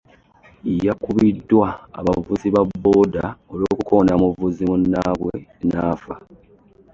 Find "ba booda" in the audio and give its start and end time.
2.55-3.23